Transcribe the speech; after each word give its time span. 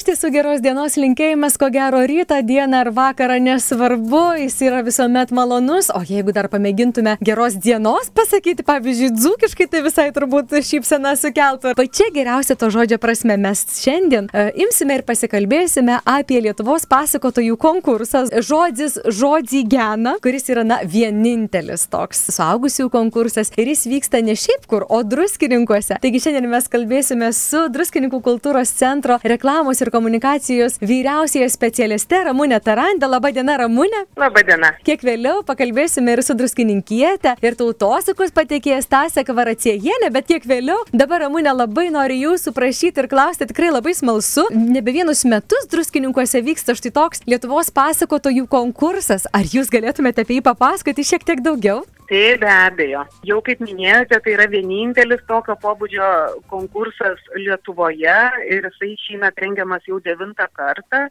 iš 0.00 0.06
tiesų 0.06 0.30
geros 0.32 0.62
dienos 0.64 0.94
linkėjimas, 0.96 1.58
ko 1.60 1.66
gero 1.68 1.98
rytą, 2.08 2.38
dieną 2.46 2.78
ar 2.86 2.88
vakarą 2.96 3.34
nesvarbu, 3.44 4.22
jis 4.40 4.54
yra 4.64 4.78
visuomet 4.86 5.32
malonus, 5.36 5.90
o 5.92 6.00
jeigu 6.08 6.32
dar 6.32 6.46
pamėgintume 6.48 7.18
geros 7.20 7.58
dienos 7.60 8.08
pasakyti, 8.16 8.64
pavyzdžiui, 8.64 9.10
dzūkiškai, 9.18 9.66
tai 9.68 9.82
visai 9.84 10.06
turbūt 10.16 10.54
šypsena 10.64 11.12
sukeltų. 11.20 11.74
Pačia 11.76 12.06
geriausia 12.14 12.56
to 12.56 12.70
žodžio 12.72 12.96
prasme 13.02 13.36
mes 13.40 13.60
šiandien 13.82 14.30
uh, 14.30 14.48
imsime 14.64 14.96
ir 14.96 15.04
pasikalbėsime 15.04 15.98
apie 16.08 16.40
Lietuvos 16.46 16.88
pasakotojų 16.88 17.58
konkursą. 17.60 18.24
Žodis 18.40 18.96
žodį 19.04 19.62
gena, 19.68 20.16
kuris 20.24 20.48
yra, 20.48 20.64
na, 20.64 20.80
vienintelis 20.80 21.84
toks 21.92 22.24
suaugusių 22.38 22.88
konkursas 22.94 23.52
ir 23.60 23.68
jis 23.74 23.84
vyksta 23.92 24.24
ne 24.24 24.38
šiaip 24.38 24.64
kur, 24.70 24.88
o 24.88 25.02
druskininkuose. 25.04 26.00
Taigi 26.00 26.24
šiandien 26.24 26.48
mes 26.56 26.72
kalbėsime 26.72 27.32
su 27.36 27.66
Druskininkų 27.68 28.24
kultūros 28.24 28.72
centro 28.80 29.20
reklamos 29.20 29.84
ir 29.84 29.89
komunikacijos 29.92 30.78
vyriausiaja 30.82 31.48
specialiste 31.52 32.20
Ramūnė 32.26 32.60
Tarandė. 32.64 33.08
Labadiena, 33.10 33.56
Ramūnė. 33.60 34.04
Labadiena. 34.20 34.72
Kiek 34.86 35.04
vėliau 35.06 35.44
pakalbėsime 35.46 36.14
ir 36.14 36.22
su 36.26 36.36
druskininkietė, 36.38 37.36
ir 37.44 37.58
tautosakos 37.58 38.34
patekėjas 38.36 38.88
Tasė 38.90 39.24
Kavaraciejėnė, 39.28 40.10
bet 40.14 40.30
kiek 40.30 40.46
vėliau 40.48 40.80
dabar 40.92 41.24
Ramūnė 41.26 41.54
labai 41.56 41.88
nori 41.94 42.20
jūsų 42.24 42.54
prašyti 42.56 43.04
ir 43.04 43.10
klausti, 43.12 43.48
tikrai 43.50 43.72
labai 43.74 43.94
smalsu. 43.98 44.48
Nebe 44.54 44.94
vienus 44.96 45.24
metus 45.28 45.70
druskininkuose 45.70 46.42
vyksta 46.46 46.76
štai 46.78 46.94
toks 46.96 47.24
Lietuvos 47.30 47.72
pasakotojų 47.74 48.48
konkursas. 48.50 49.28
Ar 49.34 49.46
jūs 49.46 49.72
galėtumėte 49.72 50.24
apie 50.24 50.40
jį 50.40 50.46
papasakoti 50.50 51.06
šiek 51.12 51.26
tiek 51.26 51.42
daugiau? 51.44 51.82
Tai 52.10 52.38
be 52.42 52.48
abejo. 52.50 53.04
Jau 53.22 53.36
kaip 53.46 53.60
minėjote, 53.62 54.18
tai 54.24 54.32
yra 54.34 54.48
vienintelis 54.50 55.20
tokio 55.28 55.54
pobūdžio 55.62 56.06
konkursas 56.50 57.20
Lietuvoje 57.38 58.16
ir 58.50 58.66
jisai 58.66 58.96
šįmet 58.98 59.38
rengiamas 59.38 59.86
jau 59.86 60.00
devintą 60.02 60.48
kartą. 60.58 61.04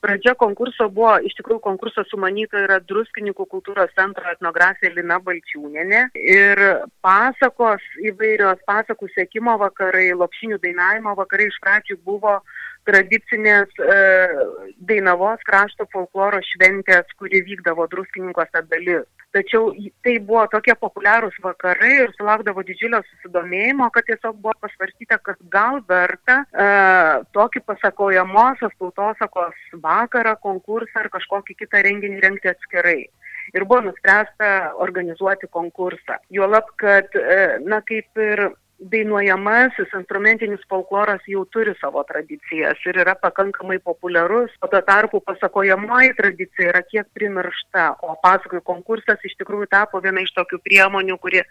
Pradžia 0.00 0.32
konkurso 0.40 0.86
buvo, 0.88 1.10
iš 1.28 1.36
tikrųjų 1.36 1.60
konkurso 1.66 2.06
sumanyta 2.08 2.62
yra 2.64 2.78
Druskininkų 2.88 3.44
kultūros 3.52 3.92
centro 4.00 4.32
etnografija 4.32 4.94
Lina 4.96 5.18
Balčiūnenė. 5.26 6.06
Ir 6.16 6.62
pasakos 7.04 7.84
įvairios 8.08 8.64
pasakų 8.64 9.10
sėkimo 9.12 9.58
vakarai, 9.60 10.08
lopšinių 10.16 10.56
dainavimo 10.64 11.12
vakarai 11.20 11.50
iš 11.50 11.60
pradžių 11.66 11.98
buvo 12.08 12.38
tradicinės 12.88 13.76
e, 13.82 14.00
Dainavos 14.88 15.44
krašto 15.44 15.84
folkloro 15.92 16.40
šventės, 16.54 17.12
kuri 17.20 17.44
vykdavo 17.44 17.90
druskininkose 17.92 18.64
dalis. 18.70 19.04
Tačiau 19.36 19.68
tai 20.00 20.14
buvo 20.24 20.46
tokie 20.48 20.72
populiarūs 20.80 21.34
vakarai 21.44 21.92
ir 22.06 22.12
sulaukdavo 22.16 22.62
didžiulio 22.64 23.02
susidomėjimo, 23.04 23.90
kad 23.92 24.06
tiesiog 24.08 24.38
buvo 24.40 24.54
pasvarstyta, 24.64 25.18
kad 25.26 25.42
gal 25.52 25.82
verta 25.90 26.38
e, 26.46 26.68
tokį 27.36 27.60
pasakojamosios 27.68 28.72
tautosakos 28.80 29.58
vakarą, 29.82 30.38
konkursą 30.40 31.02
ar 31.02 31.10
kažkokį 31.12 31.58
kitą 31.60 31.84
renginį 31.84 32.22
rengti 32.24 32.52
atskirai 32.54 33.02
ir 33.52 33.64
buvo 33.64 33.82
nuspręsta 33.90 34.72
organizuoti 34.86 35.50
konkursą. 35.52 36.16
Juolab, 36.32 36.72
kad, 36.80 37.12
e, 37.14 37.58
na, 37.68 37.82
kaip 37.84 38.22
ir 38.22 38.48
dainuojamasis 38.78 39.94
instrumentinis 39.96 40.60
folkloras 40.68 41.24
jau 41.30 41.44
turi 41.52 41.72
savo 41.80 42.02
tradicijas 42.04 42.82
ir 42.86 42.98
yra 43.00 43.14
pakankamai 43.16 43.78
populiarus, 43.78 44.52
o 44.60 44.68
tuo 44.68 44.80
tarpu 44.84 45.20
pasakojamoji 45.24 46.12
tradicija 46.18 46.72
yra 46.74 46.82
kiek 46.84 47.08
primiršta, 47.16 47.86
o 48.04 48.16
pasakojų 48.22 48.62
konkursas 48.68 49.24
iš 49.24 49.36
tikrųjų 49.40 49.70
tapo 49.72 50.00
viena 50.04 50.20
iš 50.20 50.34
tokių 50.36 50.60
priemonių, 50.68 51.16
kuri 51.22 51.42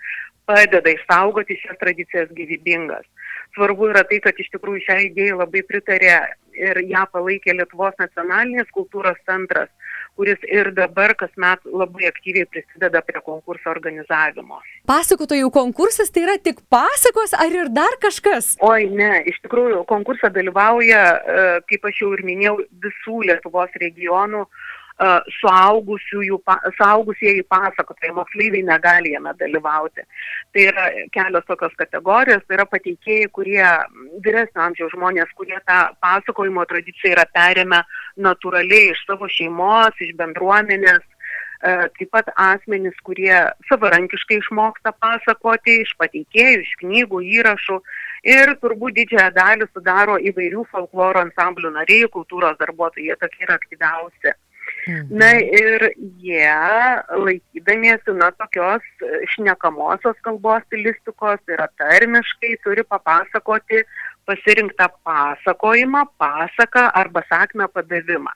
padeda 0.45 0.93
išsaugoti 0.93 1.57
šias 1.63 1.81
tradicijas 1.81 2.29
gyvybingas. 2.37 3.07
Svarbu 3.55 3.89
yra 3.89 4.03
tai, 4.05 4.21
kad 4.21 4.37
iš 4.37 4.51
tikrųjų 4.53 4.85
šią 4.85 4.99
idėją 5.09 5.39
labai 5.41 5.63
pritarė 5.65 6.13
ir 6.55 6.81
ją 6.91 7.05
palaikė 7.11 7.57
Lietuvos 7.57 7.97
nacionalinės 7.99 8.69
kultūros 8.75 9.17
centras 9.25 9.71
kuris 10.15 10.39
ir 10.47 10.71
dabar 10.75 11.13
kasmet 11.19 11.65
labai 11.65 12.07
aktyviai 12.09 12.47
prisideda 12.51 13.01
prie 13.05 13.21
konkurso 13.25 13.71
organizavimo. 13.71 14.61
Pasakotojų 14.89 15.51
konkursas 15.55 16.13
tai 16.13 16.25
yra 16.27 16.37
tik 16.41 16.61
pasakos 16.71 17.35
ar 17.35 17.51
ir 17.51 17.71
dar 17.73 17.99
kažkas? 18.03 18.55
Oi, 18.63 18.87
ne, 18.91 19.11
iš 19.31 19.41
tikrųjų 19.45 19.83
konkursą 19.89 20.31
dalyvauja, 20.35 21.03
e, 21.03 21.45
kaip 21.71 21.91
aš 21.91 22.01
jau 22.03 22.13
ir 22.15 22.25
minėjau, 22.27 22.57
visų 22.85 23.21
Lietuvos 23.29 23.75
regionų 23.81 24.45
suaugusiųjų, 25.41 26.37
suaugusieji 26.77 27.43
pasakotojai, 27.51 28.13
moksleiviai 28.15 28.63
negali 28.63 29.11
jame 29.11 29.33
dalyvauti. 29.39 30.05
Tai 30.53 30.61
yra 30.61 30.85
kelios 31.11 31.43
tokios 31.47 31.75
kategorijos, 31.75 32.43
tai 32.47 32.55
yra 32.55 32.65
pateikėjai, 32.65 33.27
kurie 33.35 33.65
vyresnio 34.23 34.63
amžiaus 34.63 34.93
žmonės, 34.95 35.35
kurie 35.35 35.59
tą 35.67 35.81
pasakojimo 35.99 36.63
tradiciją 36.65 37.11
yra 37.17 37.25
perėmę 37.27 37.83
natūraliai 38.17 38.93
iš 38.93 39.03
savo 39.07 39.29
šeimos, 39.31 39.97
iš 40.01 40.15
bendruomenės. 40.19 41.03
Taip 41.65 42.09
pat 42.13 42.27
asmenys, 42.37 42.97
kurie 43.07 43.33
savarankiškai 43.69 44.37
išmoksta 44.37 44.91
pasakoti 45.01 45.79
iš 45.81 45.95
pateikėjų, 45.97 46.59
iš 46.61 46.73
knygų, 46.83 47.21
įrašų 47.39 47.79
ir 48.35 48.51
turbūt 48.61 48.97
didžiąją 48.99 49.31
dalį 49.33 49.69
sudaro 49.71 50.19
įvairių 50.29 50.65
folkloro 50.69 51.23
ansamblių 51.25 51.71
nariai, 51.79 52.11
kultūros 52.11 52.59
darbuotojai, 52.59 53.07
jie 53.07 53.17
tokie 53.23 53.47
yra 53.47 53.57
aktyviausi. 53.57 54.35
Mhm. 54.85 55.17
Na 55.17 55.31
ir 55.41 55.87
jie, 56.21 56.49
laikydamiesi 57.25 58.13
nuo 58.13 58.29
tokios 58.37 58.85
šnekamosios 59.33 60.19
kalbos 60.25 60.65
stilistikos 60.67 61.41
ir 61.49 61.63
tarmiškai, 61.81 62.57
turi 62.65 62.83
papasakoti 62.83 63.81
pasirinktą 64.29 64.89
pasakojimą, 65.07 66.05
pasaką 66.21 66.89
arba 67.01 67.23
sakmę 67.29 67.69
padavimą. 67.73 68.33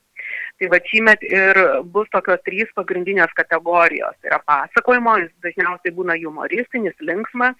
Tai 0.59 0.67
va 0.73 0.79
šįmet 0.83 1.21
ir 1.23 1.57
bus 1.93 2.09
tokios 2.13 2.41
trys 2.45 2.71
pagrindinės 2.75 3.31
kategorijos. 3.37 4.17
Tai 4.19 4.31
yra 4.33 4.39
pasakojimo, 4.45 5.15
jis 5.23 5.31
dažniausiai 5.45 5.95
būna 5.95 6.17
humoristinis, 6.19 6.97
linksmas, 6.99 7.55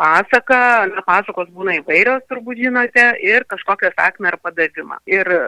pasaka, 0.00 0.60
na, 0.94 1.02
pasakos 1.06 1.50
būna 1.54 1.78
įvairios, 1.80 2.24
turbūt 2.30 2.62
žinote, 2.62 3.04
ir 3.24 3.44
kažkokią 3.50 3.90
sakmę 3.96 4.32
ar 4.32 4.38
padavimą. 4.40 5.00
Ir 5.10 5.28
e, 5.34 5.40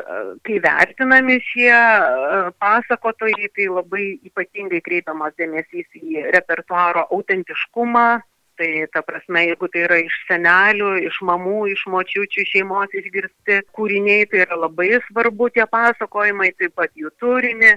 kai 0.47 0.59
vertinami 0.65 1.39
šie 1.47 1.71
e, 1.73 2.41
pasakotojai, 2.63 3.51
tai 3.57 3.71
labai 3.71 4.07
ypatingai 4.29 4.83
kreipiamas 4.85 5.37
dėmesys 5.41 5.89
į 6.03 6.27
repertuaro 6.37 7.07
autentiškumą, 7.17 8.09
Tai 8.61 8.87
ta 8.93 9.01
prasme, 9.01 9.41
jeigu 9.49 9.69
tai 9.73 9.85
yra 9.87 9.97
iš 10.05 10.17
senelių, 10.29 10.89
iš 11.09 11.19
mamų, 11.25 11.61
iš 11.73 11.85
močiučių 11.89 12.43
šeimos 12.45 12.93
išgirsti 12.99 13.57
kūriniai, 13.73 14.27
tai 14.29 14.43
yra 14.45 14.59
labai 14.67 14.99
svarbu 15.07 15.49
tie 15.55 15.65
pasakojimai, 15.71 16.51
taip 16.61 16.75
pat 16.77 16.93
jų 16.93 17.09
turinį 17.23 17.71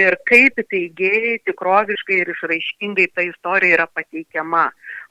ir 0.00 0.16
kaip 0.26 0.58
įtaigiai, 0.64 1.36
tikroviškai 1.46 2.18
ir 2.24 2.32
išraiškingai 2.34 3.06
ta 3.14 3.28
istorija 3.28 3.78
yra 3.78 3.86
pateikiama, 3.86 4.64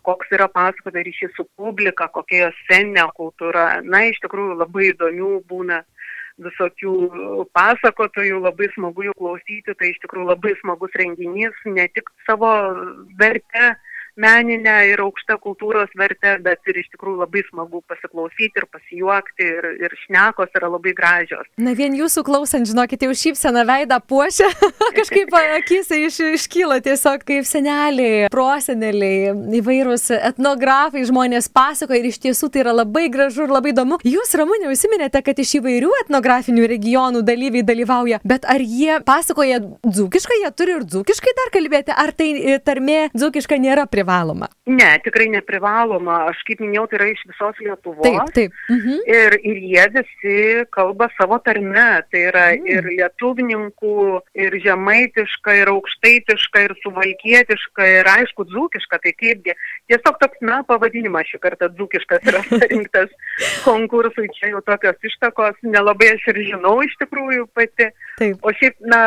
koks 0.03 0.35
yra 0.35 0.49
pasakota 0.51 1.05
ryšys 1.07 1.31
su 1.39 1.47
publika, 1.55 2.09
kokia 2.11 2.43
jo 2.49 2.51
sceninė 2.59 3.07
kultūra. 3.15 3.65
Na, 3.87 4.03
iš 4.11 4.19
tikrųjų 4.27 4.59
labai 4.65 4.91
įdomių 4.91 5.31
būna 5.47 5.79
visokių 6.43 7.47
pasakotojų, 7.55 8.43
labai 8.43 8.67
smagu 8.75 9.07
jų 9.07 9.15
klausyti, 9.15 9.79
tai 9.79 9.95
iš 9.95 10.03
tikrųjų 10.03 10.33
labai 10.33 10.57
smagus 10.59 10.99
renginys, 10.99 11.65
ne 11.71 11.87
tik 11.95 12.11
savo 12.27 12.51
vertę 13.15 13.77
meninę 14.15 14.75
ir 14.89 15.01
aukštą 15.03 15.37
kultūros 15.43 15.91
vertę, 15.99 16.37
bet 16.43 16.63
ir 16.69 16.79
iš 16.79 16.87
tikrųjų 16.93 17.21
labai 17.23 17.43
smagu 17.49 17.81
pasiklausyti 17.89 18.61
ir 18.61 18.67
pasijuokti 18.71 19.47
ir, 19.47 19.67
ir 19.83 19.95
šnekos 20.05 20.55
yra 20.55 20.69
labai 20.71 20.95
gražios. 20.97 21.47
Na 21.61 21.75
vien 21.77 21.95
jūsų 21.97 22.23
klausant, 22.27 22.67
žinokit, 22.69 23.03
jau 23.05 23.15
šypsena 23.15 23.65
veidą 23.67 23.99
puošia, 23.99 24.47
kažkaip 24.99 25.33
akis 25.35 25.91
iš, 25.97 26.19
iškyla 26.39 26.79
tiesiog 26.85 27.25
kaip 27.27 27.47
seneliai, 27.49 28.29
proseneliai, 28.33 29.33
įvairūs 29.59 30.07
etnografai, 30.17 31.05
žmonės 31.07 31.51
pasakoja 31.53 32.01
ir 32.01 32.09
iš 32.11 32.21
tiesų 32.27 32.51
tai 32.53 32.63
yra 32.63 32.75
labai 32.75 33.07
gražu 33.11 33.45
ir 33.45 33.53
labai 33.53 33.75
įdomu. 33.75 33.99
Jūs, 34.07 34.33
Ramūnė, 34.39 34.71
užsiminėte, 34.71 35.21
kad 35.25 35.39
iš 35.43 35.57
įvairių 35.59 35.91
etnografinių 36.05 36.69
regionų 36.71 37.23
dalyviai 37.27 37.65
dalyvauja, 37.67 38.21
bet 38.27 38.47
ar 38.47 38.63
jie 38.63 38.99
pasakoja 39.05 39.61
dzūkiškai, 39.83 40.41
jie 40.43 40.51
turi 40.55 40.77
ir 40.79 40.87
dzūkiškai 40.87 41.35
dar 41.37 41.53
kalbėti, 41.55 41.95
ar 41.95 42.15
tai 42.15 42.31
tarmė 42.65 42.99
dzūkiška 43.15 43.59
nėra 43.61 43.87
privaloma? 43.91 44.04
Privaloma? 44.05 44.47
Ne, 44.65 44.99
tikrai 45.03 45.27
neprivaloma. 45.33 46.25
Aš 46.29 46.41
kaip 46.45 46.61
minėjau, 46.61 46.85
tai 46.89 46.97
yra 46.99 47.07
iš 47.11 47.21
visos 47.29 47.59
Lietuvos. 47.61 48.05
Taip, 48.05 48.33
taip. 48.35 48.53
Mhm. 48.69 48.99
Ir, 49.09 49.37
ir 49.41 49.61
jie 49.71 49.85
visi 49.95 50.37
kalba 50.73 51.09
savo 51.17 51.39
tarme. 51.39 52.03
Tai 52.11 52.21
yra 52.29 52.45
mhm. 52.53 52.69
ir 52.69 52.89
lietuvininkų, 52.99 54.21
ir 54.37 54.57
žemaitiška, 54.63 55.57
ir 55.61 55.71
aukštaitiška, 55.73 56.65
ir 56.67 56.75
suvalkietiška, 56.83 57.89
ir 57.99 58.11
aišku, 58.15 58.47
dzūkiška. 58.51 59.01
Tai 59.01 59.13
kaipgi. 59.17 59.57
Tiesiog 59.89 60.19
toks, 60.21 60.41
na, 60.45 60.61
pavadinimas 60.67 61.29
šį 61.29 61.41
kartą 61.41 61.69
dzūkiškas 61.73 62.29
yra 62.29 62.43
surinktas 62.49 63.13
konkursui. 63.65 64.29
Čia 64.37 64.53
jau 64.53 64.63
tokios 64.65 65.09
ištakos 65.09 65.57
nelabai 65.65 66.13
aš 66.15 66.29
ir 66.33 66.41
žinau 66.51 66.77
iš 66.85 66.97
tikrųjų 67.01 67.49
pati. 67.57 67.89
Taip. 68.15 68.39
O 68.47 68.51
šiaip, 68.55 68.77
na, 68.87 68.99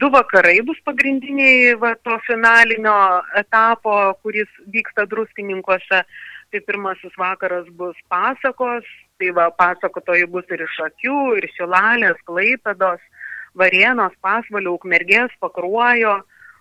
du 0.00 0.08
vakarai 0.12 0.56
bus 0.64 0.78
pagrindiniai 0.88 1.74
va, 1.82 1.92
to 2.00 2.16
finalinio 2.24 2.96
etapo 3.36 3.96
kuris 4.24 4.48
vyksta 4.72 5.04
druskininkuose. 5.10 6.04
Tai 6.50 6.60
pirmasis 6.66 7.12
vakaras 7.20 7.68
bus 7.78 7.98
pasakos, 8.10 8.86
tai 9.20 9.28
va 9.36 9.50
pasakotojai 9.54 10.26
bus 10.32 10.48
ir 10.50 10.64
iš 10.64 10.78
akių, 10.88 11.18
ir 11.38 11.46
šilalės, 11.54 12.18
klaipados, 12.26 13.04
varienos, 13.54 14.16
pasvalių, 14.24 14.72
ukmergės, 14.80 15.36
pakruojo, 15.44 16.16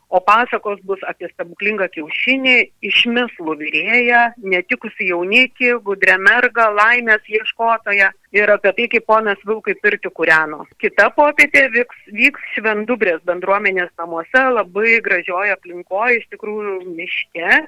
o 0.09 0.19
pasakos 0.25 0.79
bus 0.89 1.01
apie 1.09 1.29
stebuklingą 1.29 1.87
kiaušinį, 1.93 2.55
išmislų 2.89 3.55
vyrėją, 3.61 4.23
netikusi 4.53 5.09
jaunikį, 5.11 5.75
gudrę 5.85 6.17
mergą, 6.25 6.69
laimės 6.73 7.29
ieškotoją 7.29 8.09
ir 8.35 8.53
apie 8.55 8.73
tai, 8.77 8.87
kaip 8.93 9.05
ponas 9.09 9.45
Vilkai 9.45 9.77
pirti 9.83 10.09
kūreno. 10.09 10.65
Kita 10.81 11.11
popietė 11.17 11.67
vyks, 11.75 12.01
vyks 12.17 12.49
Švendubrės 12.55 13.21
bendruomenės 13.29 13.93
namuose, 14.01 14.43
labai 14.57 14.97
gražioje 15.05 15.53
aplinkoje, 15.57 16.19
iš 16.23 16.27
tikrųjų 16.33 16.81
miške 16.89 17.61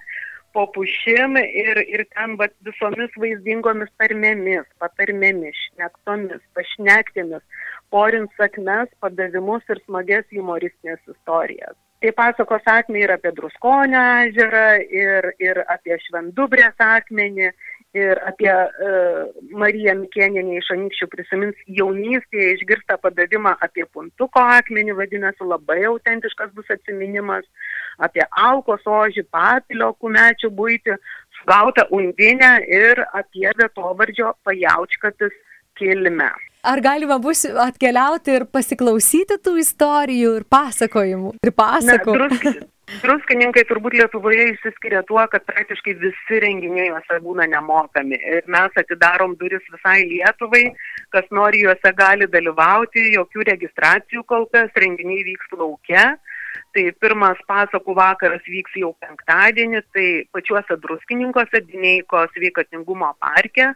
po 0.53 0.65
pušim 0.75 1.37
ir, 1.41 1.81
ir 1.87 2.05
ten 2.15 2.35
vat, 2.39 2.53
visomis 2.67 3.13
vaizdingomis 3.23 3.91
tarmėmis, 4.01 4.67
patarmėmis, 4.81 5.57
šnektomis, 5.67 6.41
pašnektėmis, 6.57 7.43
porint 7.93 8.31
sakmes, 8.39 8.91
padavimus 9.03 9.63
ir 9.69 9.81
smages 9.85 10.27
humoristinės 10.35 11.01
istorijas. 11.15 11.77
Tai 12.01 12.11
pasakos 12.17 12.65
akmenį 12.65 13.03
ir 13.05 13.11
apie 13.13 13.31
Druskonio 13.37 14.01
ežerą, 14.25 14.67
ir, 14.89 15.27
ir 15.43 15.59
apie 15.69 15.99
Švendubrės 16.07 16.79
akmenį, 16.81 17.51
ir 17.97 18.19
apie 18.27 18.51
uh, 18.51 19.31
Mariją 19.51 19.95
Mikieninį 19.99 20.59
iš 20.61 20.69
Anikščių 20.75 21.07
prisimins 21.11 21.63
jaunystėje 21.79 22.55
išgirstą 22.55 22.97
padavimą 23.03 23.55
apie 23.65 23.85
puntuko 23.91 24.43
akmenį, 24.57 24.95
vadinasi, 24.99 25.43
labai 25.47 25.81
autentiškas 25.89 26.53
bus 26.55 26.71
atminimas, 26.71 27.43
apie 27.99 28.23
Alkos 28.31 28.87
ožį, 28.87 29.25
papilio 29.31 29.91
kumečių 29.99 30.53
būti, 30.55 30.95
sugautą 31.41 31.87
undinę 31.91 32.53
ir 32.67 33.03
apie 33.11 33.49
vietovardžio 33.59 34.35
pajaučkatis 34.47 35.35
kilmę. 35.79 36.31
Ar 36.61 36.77
galima 36.77 37.17
bus 37.17 37.41
atkeliauti 37.43 38.35
ir 38.37 38.45
pasiklausyti 38.45 39.39
tų 39.41 39.55
istorijų 39.63 40.35
ir 40.39 40.43
pasakojimų? 40.45 41.33
Ir 41.41 41.51
pasakojimų. 41.57 42.67
Drusk, 42.99 43.21
druskininkai 43.31 43.63
turbūt 43.69 43.93
Lietuvoje 43.95 44.47
išsiskiria 44.51 45.01
tuo, 45.07 45.21
kad 45.31 45.45
praktiškai 45.47 45.93
visi 46.01 46.39
renginiai 46.43 46.89
juose 46.89 47.19
būna 47.23 47.47
nemokami. 47.47 48.17
Ir 48.17 48.47
mes 48.51 48.75
atidarom 48.75 49.35
duris 49.39 49.63
visai 49.71 50.03
Lietuvai, 50.09 50.73
kas 51.13 51.25
nori 51.31 51.63
juose 51.63 51.93
gali 51.95 52.27
dalyvauti, 52.27 53.13
jokių 53.15 53.47
registracijų 53.51 54.23
kol 54.27 54.47
kas, 54.51 54.69
renginiai 54.75 55.23
vyks 55.29 55.55
laukia. 55.55 56.17
Tai 56.75 56.83
pirmas 57.03 57.39
pasakų 57.47 57.95
vakaras 57.95 58.43
vyks 58.47 58.75
jau 58.79 58.91
penktadienį, 58.99 59.81
tai 59.95 60.07
pačiuose 60.31 60.75
druskininkose, 60.83 61.63
Dineiko 61.67 62.25
sveikatingumo 62.33 63.13
parke 63.19 63.73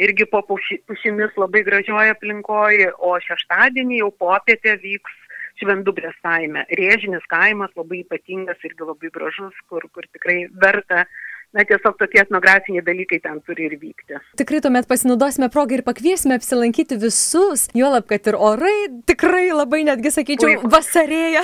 irgi 0.00 0.24
po 0.30 0.40
pušimis 0.42 1.34
labai 1.36 1.62
gražioje 1.66 2.14
aplinkoje, 2.14 2.88
o 2.98 3.12
šeštadienį 3.20 3.98
jau 4.00 4.10
popietė 4.24 4.78
vyks 4.82 5.21
Švendubrės 5.60 6.16
kaime. 6.24 6.64
Rėžinis 6.78 7.26
kaimas 7.32 7.74
labai 7.76 8.02
ypatingas 8.02 8.62
irgi 8.66 8.88
labai 8.88 9.12
gražus, 9.14 9.54
kur, 9.68 9.84
kur 9.92 10.08
tikrai 10.14 10.46
verta 10.64 11.04
na 11.52 11.64
tiesiog 11.68 11.98
tokie 12.00 12.22
etnografiniai 12.22 12.84
dalykai 12.84 13.18
ten 13.20 13.40
turi 13.44 13.66
ir 13.68 13.76
vykti. 13.76 14.16
Tikrai 14.40 14.62
tuomet 14.64 14.88
pasinaudosime 14.88 15.50
progą 15.52 15.76
ir 15.76 15.82
pakviesime 15.84 16.38
apsilankyti 16.38 16.96
visus, 17.00 17.66
juolab, 17.76 18.06
kad 18.08 18.30
ir 18.30 18.38
orai 18.40 18.76
tikrai 19.08 19.50
labai 19.52 19.82
netgi, 19.88 20.12
sakyčiau, 20.14 20.48
Puikus. 20.48 20.72
vasarėja. 20.72 21.42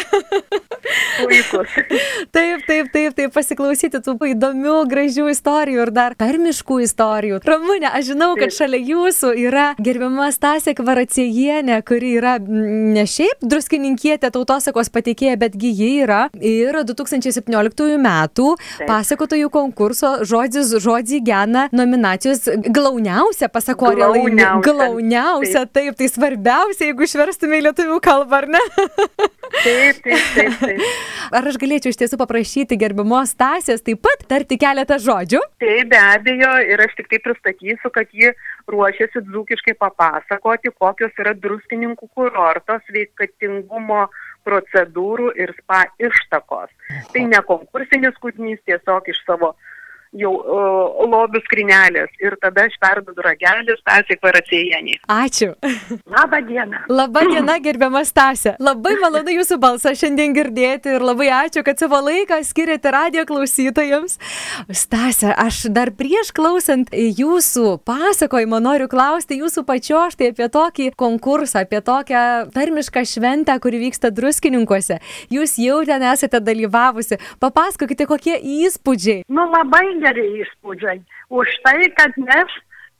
Puikus. 1.20 1.74
taip, 2.36 2.64
taip, 2.68 2.88
taip, 2.94 3.16
taip, 3.18 3.34
pasiklausyti 3.34 4.00
tų 4.04 4.16
įdomių, 4.32 4.78
gražių 4.88 5.28
istorijų 5.34 5.84
ir 5.84 5.92
dar 5.92 6.16
tarmiškų 6.18 6.80
istorijų. 6.86 7.42
Ramūnė, 7.48 7.90
aš 7.92 8.12
žinau, 8.14 8.30
kad 8.40 8.48
taip. 8.48 8.56
šalia 8.62 8.80
jūsų 8.80 9.34
yra 9.44 9.66
gerbiama 9.76 10.30
Stasė 10.32 10.72
Kvaracijienė, 10.78 11.82
kuri 11.84 12.14
yra 12.16 12.38
ne 12.40 13.04
šiaip 13.04 13.44
druskininkietė 13.44 14.32
tautosakos 14.32 14.88
pateikėja, 14.94 15.36
betgi 15.40 15.74
ji 15.76 15.92
yra 16.06 16.24
ir 16.40 16.80
2017 16.88 18.00
metų 18.00 18.54
pasakotojų 18.88 19.52
konkursų 19.52 19.97
konkurso 19.98 20.24
žodis 20.24 20.70
žodį 20.82 21.20
gena 21.24 21.68
nominacijos 21.72 22.46
glauniausia 22.70 23.48
pasakorė 23.48 24.06
laimė. 24.14 24.62
Glauniausia, 24.62 25.66
taip. 25.66 25.96
tai 25.98 26.08
svarbiausia, 26.08 26.90
jeigu 26.90 27.02
išverstume 27.04 27.58
į 27.58 27.64
lietuvių 27.68 28.00
kalbą, 28.00 28.42
ar 28.42 28.46
ne? 28.48 28.60
Taip, 29.64 30.02
taip, 30.04 30.24
taip, 30.36 30.58
taip. 30.60 30.82
Ar 31.32 31.46
aš 31.48 31.58
galėčiau 31.60 31.92
iš 31.92 31.98
tiesų 31.98 32.18
paprašyti 32.20 32.78
gerbimos 32.78 33.32
Stasės 33.34 33.82
taip 33.84 34.00
pat 34.04 34.24
tarti 34.28 34.58
keletą 34.60 34.98
žodžių? 35.02 35.40
Taip, 35.60 35.90
be 35.90 35.98
abejo, 35.98 36.52
ir 36.68 36.80
aš 36.84 36.94
tik 36.98 37.10
tai 37.10 37.20
pristatysiu, 37.24 37.90
kad 37.92 38.12
ji 38.12 38.32
ruošiasi 38.68 39.24
dzūkiškai 39.26 39.74
papasakoti, 39.80 40.72
kokios 40.76 41.16
yra 41.20 41.34
druskininkų 41.36 42.10
kurorto 42.14 42.78
sveikatingumo 42.86 44.06
procedūrų 44.46 45.32
ir 45.40 45.52
spa 45.58 45.86
ištakos. 46.00 46.70
Tai 47.12 47.24
ne 47.28 47.40
konkursinis 47.48 48.16
kūrinys, 48.22 48.60
tiesiog 48.68 49.10
iš 49.12 49.20
savo 49.26 49.54
jau 50.16 50.32
uh, 50.40 51.04
lobių 51.08 51.40
skrinelės 51.44 52.12
ir 52.22 52.36
tada 52.40 52.66
aš 52.68 52.76
perdodu 52.80 53.24
ragelį 53.24 53.76
Stasiai 53.80 54.18
Kvaracėjienį. 54.20 54.96
Ačiū. 55.12 55.50
Labą 56.16 56.40
dieną. 56.48 56.84
Labą 56.88 57.24
dieną, 57.28 57.58
gerbiama 57.64 58.04
Stasė. 58.08 58.54
Labai 58.62 58.94
malonu 59.02 59.34
jūsų 59.36 59.58
balsą 59.60 59.92
šiandien 59.98 60.32
girdėti 60.36 60.94
ir 60.96 61.04
labai 61.04 61.28
ačiū, 61.42 61.64
kad 61.66 61.80
savo 61.80 62.00
laiką 62.06 62.40
skiriate 62.46 62.92
radio 62.94 63.26
klausytojams. 63.28 64.16
Stasė, 64.72 65.34
aš 65.36 65.66
dar 65.74 65.92
prieš 65.96 66.32
klausant 66.36 66.92
jūsų 66.94 67.78
pasakojimo 67.88 68.60
noriu 68.64 68.88
klausti 68.88 69.40
jūsų 69.42 69.64
pačio 69.68 70.06
štai 70.14 70.32
apie 70.32 70.48
tokį 70.52 70.88
konkursą, 70.98 71.66
apie 71.66 71.82
tokią 71.84 72.24
tarmišką 72.54 73.04
šventę, 73.08 73.58
kuri 73.62 73.82
vyksta 73.84 74.10
druskininkuose. 74.14 75.00
Jūs 75.34 75.58
jau 75.60 75.82
ten 75.88 76.04
esate 76.08 76.40
dalyvavusi. 76.44 77.20
Papasakokite, 77.42 78.06
kokie 78.08 78.38
įspūdžiai. 78.38 79.24
Nu 79.28 79.44
labai 79.52 79.97
geri 80.02 80.24
įspūdžiai. 80.42 81.02
Už 81.30 81.52
tai, 81.64 81.90
kad 81.98 82.16
mes 82.16 82.56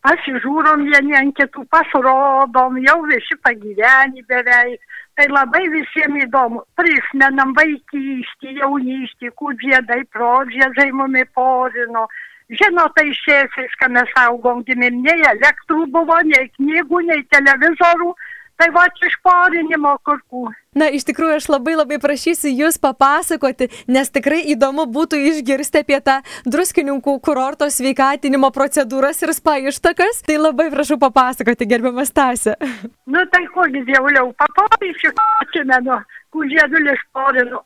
pasižiūrom 0.06 0.87
vieni 0.89 1.17
ant 1.19 1.35
kitų, 1.39 1.65
pasirodom, 1.73 2.79
jau 2.85 2.99
visi 3.11 3.37
pagyveni 3.43 4.25
beveik. 4.31 4.81
Tai 5.19 5.27
labai 5.35 5.65
visiems 5.73 6.23
įdomu. 6.29 6.62
Prisimenam 6.79 7.50
vaikystį, 7.56 8.53
jaunystį, 8.61 9.33
kūdžiedai, 9.41 10.05
prodžiedai 10.15 10.93
mumi 10.95 11.25
porino. 11.35 12.05
Žinot, 12.49 12.95
tai 12.97 13.11
šėsis, 13.12 13.75
kad 13.81 13.91
mes 13.93 14.12
augom 14.23 14.62
gimim, 14.69 15.03
nei 15.03 15.27
elektrų 15.33 15.89
buvo, 15.93 16.20
nei 16.25 16.46
knygų, 16.55 17.03
nei 17.11 17.27
televizorių. 17.34 18.15
Tai 18.58 18.67
va 18.74 18.88
iš 18.91 19.15
porinimo 19.22 19.93
kurkų. 20.03 20.48
Na, 20.79 20.88
iš 20.91 21.05
tikrųjų, 21.06 21.36
aš 21.38 21.46
labai 21.53 21.77
labai 21.79 22.00
prašysiu 22.03 22.50
Jūs 22.50 22.81
papasakoti, 22.82 23.69
nes 23.86 24.10
tikrai 24.10 24.41
įdomu 24.50 24.88
būtų 24.91 25.20
išgirsti 25.31 25.84
apie 25.84 26.00
tą 26.03 26.17
druskininkų 26.43 27.15
kurorto 27.22 27.69
sveikatinimo 27.70 28.50
procedūras 28.55 29.22
ir 29.22 29.32
spa 29.36 29.60
ištakas. 29.62 30.24
Tai 30.27 30.41
labai 30.43 30.69
prašau 30.74 30.98
papasakoti, 31.06 31.70
gerbiamas 31.70 32.10
Tasė. 32.10 32.58
Nu, 33.08 33.22
tai 33.32 33.46
kogi 33.55 33.81
dėliau, 33.86 34.34
papavysiu, 34.36 35.15
atsimenu, 35.41 36.03
kužėdulį 36.34 36.96
sporinu. 37.06 37.62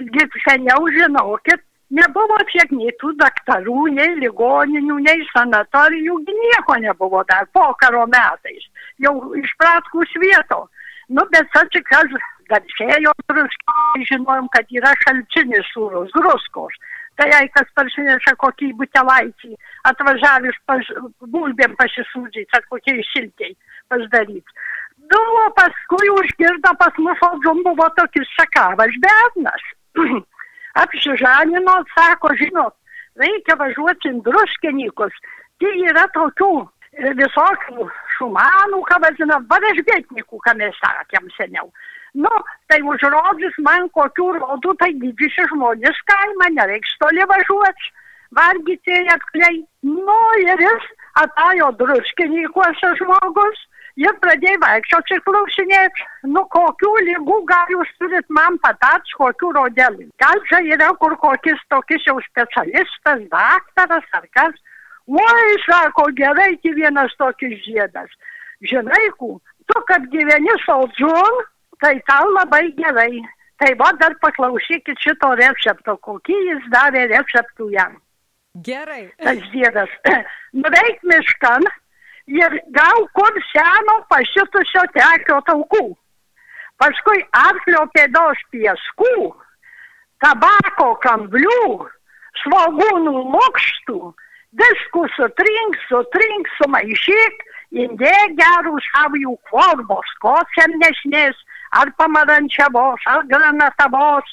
Visgi 0.00 0.24
seniau 0.48 0.88
žinokit, 0.96 1.62
Nebuvo 1.88 2.36
tiek 2.50 2.72
nei 2.76 2.90
tų 3.00 3.14
daktarų, 3.16 3.86
nei 3.96 4.18
ligoninių, 4.20 4.98
nei 5.06 5.22
sanatorijų, 5.30 6.18
nieko 6.28 6.76
nebuvo 6.84 7.22
dar 7.30 7.48
pokaro 7.56 8.04
metais 8.12 8.66
jau 9.00 9.14
iš 9.38 9.54
pratkų 9.60 10.04
svieto. 10.12 10.66
Nu, 11.08 11.24
bet 11.32 11.56
atsikas 11.56 12.12
garsėjo 12.52 13.14
druskai, 13.30 14.04
žinojom, 14.10 14.48
kad 14.52 14.68
yra 14.76 14.92
šalčinis 15.04 15.72
sūrus, 15.72 16.12
druskos. 16.16 16.76
Tai 17.18 17.26
jei 17.32 17.48
kas 17.54 17.70
parsineša 17.74 18.36
kokį 18.38 18.74
butelaitį, 18.78 19.54
atvažiavęs 19.90 20.58
paž... 20.68 20.92
bulbėm 21.32 21.74
pasisūdžiais 21.80 22.58
ar 22.58 22.66
kokiai 22.70 23.02
šilkiai 23.10 23.56
pasidaryti. 23.90 24.58
Nu, 25.08 25.20
o 25.42 25.48
paskui 25.56 26.12
užgirdo 26.14 26.74
pas 26.78 27.00
mus 27.00 27.24
odžum 27.32 27.64
buvo 27.64 27.88
tokis 27.96 28.28
šakavas 28.36 29.00
bernas. 29.02 29.70
Apsižanino, 30.82 31.76
sako, 31.94 32.32
žinot, 32.40 32.74
reikia 33.18 33.56
važiuoti 33.58 34.12
į 34.12 34.22
druskininkus. 34.26 35.14
Tai 35.58 35.72
yra 35.90 36.06
tokių 36.14 36.52
visokių 37.18 37.86
šumanų, 38.16 38.82
ką 38.88 38.98
vadina, 39.04 39.38
varežbėtnikų, 39.50 40.40
ką 40.44 40.54
mes 40.58 40.76
sakėm 40.82 41.30
seniau. 41.36 41.70
Nu, 42.14 42.32
tai 42.70 42.80
užrodys 42.82 43.56
man 43.62 43.88
kokių 43.94 44.28
rodų, 44.38 44.74
tai 44.80 44.92
didžiusi 45.02 45.48
žmonės 45.52 45.98
kaimą, 46.08 46.50
nereiks 46.56 46.94
toli 47.02 47.26
važiuoti, 47.30 47.92
vargyti 48.38 49.02
atkliai. 49.14 49.60
Nu, 49.86 50.20
ir 50.42 50.62
jis 50.64 50.88
atajo 51.22 51.70
druskinykuose 51.82 52.94
žmogus 53.02 53.60
ir 53.98 54.14
pradėjo 54.22 54.60
vaikščioti 54.62 55.16
ir 55.16 55.24
klausinėti, 55.26 56.06
nu 56.34 56.44
kokių 56.54 56.92
lygų 57.08 57.38
gal 57.50 57.74
jūs 57.74 57.90
turit 57.98 58.26
man 58.38 58.58
patart, 58.62 59.10
kokių 59.18 59.52
rodelių. 59.58 60.08
Gal 60.22 60.40
čia 60.50 60.62
yra 60.76 60.92
kur 61.02 61.16
kokis 61.20 61.60
tokis 61.72 62.06
jau 62.06 62.18
specialistas, 62.30 63.26
daktaras 63.34 64.18
ar 64.18 64.26
kas 64.38 64.56
Oi, 65.08 65.56
sako, 65.64 66.10
gerai, 66.12 66.58
tai 66.60 66.74
vienas 66.76 67.14
tokis 67.16 67.54
žiedas. 67.64 68.10
Žinai, 68.60 69.06
ku, 69.16 69.38
tu, 69.64 69.80
kad 69.88 70.04
gyveni 70.12 70.52
saldžiun, 70.66 71.38
tai 71.80 71.94
tau 72.10 72.28
labai 72.34 72.66
gerai. 72.76 73.22
Tai 73.58 73.72
va 73.80 73.88
dar 73.98 74.12
paklausykit 74.20 75.00
šito 75.00 75.32
recepto, 75.40 75.96
kokį 76.04 76.36
jis 76.50 76.68
davė 76.74 77.06
receptų 77.14 77.70
jam. 77.72 77.96
Gerai. 78.68 79.08
Tas 79.24 79.40
žiedas. 79.54 79.96
Nuveik 80.60 81.00
miškan 81.08 81.64
ir 82.28 82.60
gal 82.76 83.08
kur 83.16 83.40
seno 83.50 83.98
pasitusio 84.12 84.84
tekio 84.94 85.40
taukų. 85.48 85.84
Paskui 86.78 87.24
arklio 87.34 87.84
pėdos 87.96 88.40
pieskų, 88.54 89.32
tabako 90.22 90.92
kamblių, 91.02 91.88
svogūnų 92.44 93.14
lukštų, 93.34 94.00
Visku 94.56 95.04
sutrink, 95.12 95.76
sutrink, 95.88 96.48
sumaišyk, 96.56 97.42
indėk 97.84 98.36
gerų 98.38 98.78
savijų 98.86 99.34
formos, 99.50 100.12
ko 100.24 100.38
semnesnės, 100.54 101.36
ar 101.76 101.92
pamarančiavos, 102.00 103.04
ar 103.12 103.26
granatavos, 103.28 104.24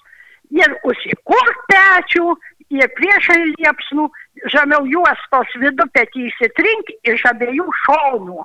ir 0.56 0.72
užsikurk 0.88 1.66
pečių, 1.68 2.32
ir 2.72 2.88
priešai 2.96 3.42
liepsnų, 3.58 4.08
žemiau 4.51 4.86
juostos 4.89 5.54
vidupetį 5.62 6.27
įsitrink 6.30 6.92
iš 7.12 7.25
abiejų 7.32 7.65
šonų. 7.84 8.44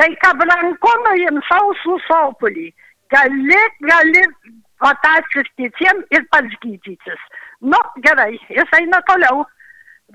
Tai 0.00 0.08
ką 0.24 0.32
branko 0.40 0.92
nuim 1.06 1.40
sausų 1.48 1.98
sopulį, 2.06 2.70
gali, 3.12 3.62
gali 3.84 4.22
patacis 4.82 5.48
kitiem 5.56 6.04
ir 6.10 6.24
pats 6.32 6.54
gydytis. 6.62 7.26
Nu, 7.60 7.78
gerai, 8.04 8.34
jis 8.50 8.78
eina 8.78 9.02
toliau 9.08 9.44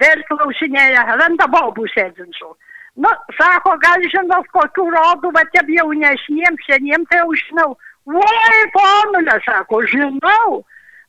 vėl 0.02 0.24
klausinėja, 0.30 1.06
randa 1.22 1.48
bobų 1.54 1.88
sėdinčių. 1.94 2.50
Nu, 2.98 3.10
sako, 3.38 3.76
gal 3.82 4.02
žinot, 4.10 4.48
kokių 4.56 4.88
rodų, 4.96 5.32
va 5.36 5.44
tiem 5.54 5.70
jaunesniem, 5.76 6.58
seniem, 6.66 7.06
tai 7.10 7.22
jau 7.22 7.34
žinau. 7.44 7.70
Oi, 8.08 8.62
ponulė, 8.74 9.38
sako, 9.46 9.84
žinau. 9.92 10.64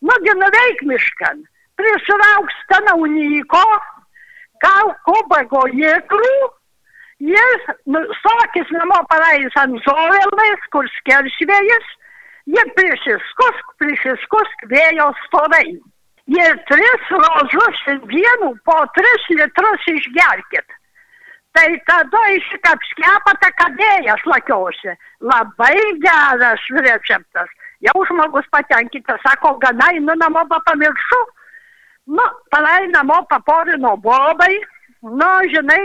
Nugi 0.04 0.34
nuveik 0.38 0.82
miškan, 0.86 1.40
prisirauks 1.80 2.58
stanauniko, 2.64 3.64
gal 3.64 3.97
kubago 5.06 5.66
jėkrų, 5.74 6.32
jis 7.18 7.68
nu, 7.86 8.02
stokis 8.20 8.70
namo 8.74 9.02
paleis 9.10 9.54
ant 9.60 9.78
zovelais, 9.86 10.66
kur 10.72 10.88
skersvėjas, 10.98 11.92
jie 12.48 12.64
prisiskusk, 12.78 13.76
prisiskusk 13.82 14.66
vėjo 14.72 15.12
storai 15.26 15.66
ir 16.28 16.58
tris 16.68 17.12
rožus 17.12 17.84
dienų 18.10 18.52
po 18.68 18.80
tris 18.96 19.30
litrus 19.30 19.88
išgerkit. 19.94 20.76
Tai 21.56 21.68
tada 21.88 22.20
iškapskepate 22.36 23.48
kadėjas 23.58 24.20
lakiausi. 24.28 24.92
Labai 25.24 25.74
geras 26.04 26.66
receptas. 26.84 27.48
Jau 27.82 28.04
žmogus 28.10 28.46
patenkintas, 28.52 29.20
sako, 29.24 29.56
gana 29.62 29.88
einu 29.94 30.14
namo 30.20 30.44
pamiršu. 30.50 31.20
Nu, 32.08 32.24
palai 32.50 32.88
namo 32.92 33.22
paporino 33.30 33.96
bobai. 33.96 34.54
Nu, 35.02 35.32
žinai, 35.52 35.82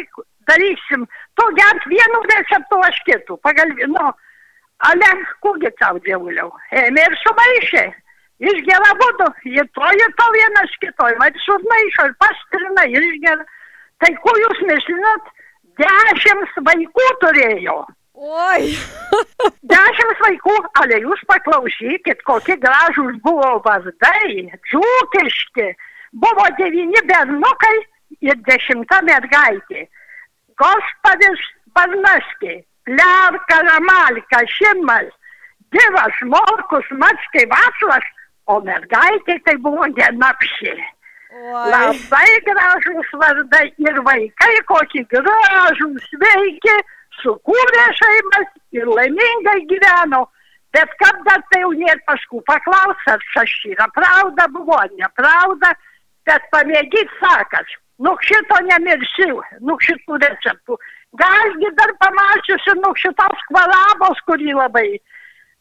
darysim. 0.47 1.07
Tu 1.35 1.49
gerk 1.59 1.89
vienu 1.91 2.21
receptu, 2.31 2.79
aš 2.87 3.01
kitų. 3.09 3.37
Pagalvi, 3.43 3.89
nu, 3.91 4.13
ale, 4.89 5.11
kurgi 5.43 5.73
tau 5.81 5.99
dievuliau. 6.05 6.49
Ėmė 6.71 7.09
ir 7.09 7.19
sumaišė 7.25 7.85
išgeria 8.43 8.93
būdu, 8.99 9.27
jie 9.55 9.63
to, 9.75 9.89
jie 9.99 10.09
to 10.19 10.29
vienas 10.35 10.77
kitoj, 10.83 11.15
va, 11.21 11.29
sumaišo 11.45 12.07
ir 12.09 12.15
pastrina 12.21 12.85
ir 12.91 13.07
išgeria. 13.11 13.45
Tai 14.01 14.11
ko 14.23 14.33
jūs 14.35 14.63
nežinot, 14.67 15.29
dešimt 15.79 16.57
vaikų 16.67 17.05
turėjo. 17.21 17.77
Oi. 18.23 18.73
dešimt 19.73 20.23
vaikų, 20.25 20.57
ale 20.81 20.99
jūs 21.05 21.23
paklausykit, 21.29 22.23
kokie 22.27 22.57
gražūs 22.59 23.19
buvo 23.23 23.55
vardai, 23.65 24.49
džūkiški. 24.71 25.69
Buvo 26.13 26.45
devyni 26.57 27.01
bernukai 27.09 27.77
ir 28.21 28.37
dešimta 28.47 29.01
mergaitė. 29.01 29.87
Gospodis 30.61 31.41
Barnaskė, 31.73 32.59
Lerka 32.87 33.59
Ramalka, 33.67 34.43
Šimas, 34.55 35.09
Dievas 35.73 36.19
Morkus, 36.29 36.89
Matskai 37.01 37.47
Vaslas, 37.49 38.05
o 38.45 38.59
mergaitė 38.61 39.39
tai 39.45 39.55
buvo 39.57 39.87
genapšė. 39.97 40.75
Labai 41.73 42.29
gražus 42.45 43.09
vardai 43.17 43.65
ir 43.81 43.97
vaikai 44.05 44.53
kokie 44.69 45.01
gražus 45.09 46.05
veikė, 46.21 46.75
sukūrė 47.23 47.85
šeimas 48.01 48.51
ir 48.77 48.85
laimingai 48.85 49.63
gyveno. 49.71 50.27
Bet 50.73 50.93
kada 51.01 51.39
tai 51.49 51.61
jau 51.61 51.71
nėra 51.77 52.01
paskui 52.05 52.41
paklaus, 52.45 53.01
ar 53.09 53.21
šašyra 53.33 53.89
pravda 53.97 54.47
buvo, 54.53 54.77
ar 54.77 54.93
nepravda, 54.97 55.73
bet 56.29 56.49
pamėgyt 56.55 57.15
sakas, 57.21 57.77
nu 57.99 58.15
šito 58.27 58.59
nemirsiu, 58.69 59.41
nu 59.61 59.77
šitų 59.85 60.19
receptų. 60.25 60.79
Galgi 61.21 61.69
dar 61.77 61.93
pamačiusi, 62.01 62.77
nu 62.81 62.93
šitos 62.97 63.47
kvalabos, 63.51 64.21
kurį 64.27 64.55
labai 64.57 64.87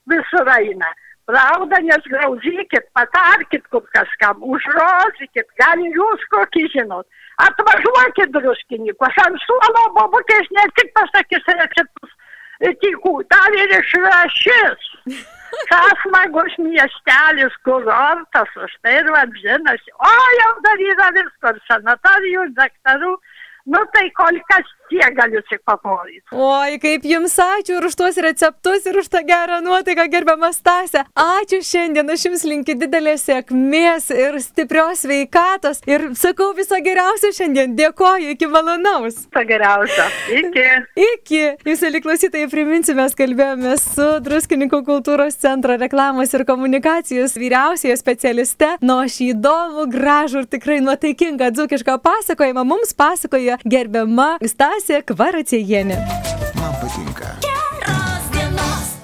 visur 0.08 0.48
eina 0.56 0.88
Pravda, 1.26 1.78
nesgraužykit, 1.86 2.84
patarkit 2.98 3.66
kur 3.70 3.84
kažkam, 3.94 4.40
užrožykit, 4.42 5.46
gal 5.60 5.84
jūs 5.96 6.24
kokį 6.34 6.64
žinot. 6.74 7.06
Atvažiuokit 7.44 8.34
druskininkus, 8.34 9.20
ant 9.22 9.38
suolo 9.44 9.84
bobukės 9.98 10.50
ne 10.56 10.66
tik 10.78 10.90
pasakys 10.98 11.46
receptus 11.60 12.18
tikų, 12.82 13.14
dar 13.30 13.54
ir 13.58 13.76
išrašys. 13.78 14.90
Kas 15.70 15.94
smagus 16.02 16.54
miestelis, 16.58 17.54
kurortas, 17.66 18.50
už 18.56 18.72
tai 18.82 18.94
ir 19.00 19.08
vadinasi. 19.14 19.92
O 19.98 20.12
jau 20.38 20.52
dar 20.66 20.84
yra 20.88 21.08
visko, 21.16 21.52
sanatorijų, 21.68 22.46
daktarų. 22.58 23.12
Nu 23.64 23.78
tai 23.94 24.08
kol 24.16 24.38
kas 24.50 24.66
tiek 24.92 25.14
galiu 25.16 25.40
tik 25.48 25.62
paporyt. 25.64 26.22
Oi, 26.34 26.76
kaip 26.82 27.06
jums 27.08 27.34
ačiū 27.40 27.78
ir 27.78 27.86
už 27.88 27.94
tuos 27.96 28.18
receptus 28.26 28.86
ir 28.90 28.98
už 29.00 29.08
tą 29.12 29.22
gerą 29.26 29.60
nuotaiką, 29.64 30.08
gerbiamas 30.12 30.60
Tasė. 30.66 31.04
Ačiū 31.18 31.62
šiandien, 31.64 32.10
aš 32.12 32.26
jums 32.28 32.44
linkiu 32.48 32.76
didelės 32.80 33.24
sėkmės 33.28 34.10
ir 34.14 34.38
stiprios 34.44 35.04
veikatos. 35.08 35.82
Ir 35.88 36.10
sakau 36.18 36.50
viso 36.58 36.78
geriausio 36.84 37.32
šiandien. 37.36 37.76
Dėkoju, 37.78 38.34
iki 38.34 38.48
malonaus. 38.50 39.22
Viso 39.24 39.44
geriausio. 39.48 40.08
Iki. 40.40 40.66
Iki. 41.06 41.42
Jūs, 41.70 41.86
liklausytojai, 41.96 42.50
priminsiu, 42.52 42.96
mes 42.98 43.16
kalbėjome 43.18 43.76
su 43.80 44.08
Druskininkų 44.26 44.82
kultūros 44.88 45.38
centro 45.40 45.78
reklamos 45.80 46.34
ir 46.36 46.46
komunikacijos 46.48 47.38
vyriausioje 47.40 47.96
specialiste. 48.00 48.74
Nu, 48.84 49.00
šį 49.08 49.32
įdomų, 49.36 49.88
gražų 49.94 50.44
ir 50.44 50.50
tikrai 50.58 50.80
nuotaikingą 50.84 51.52
dzukišką 51.56 51.98
pasakojimą 52.04 52.66
mums 52.68 52.92
pasakoja 52.98 53.51
gerbiama 53.64 54.36
Stasė 54.42 55.02
Kvaracijienė. 55.06 55.98
Man 56.58 56.76
patinka. 56.80 57.51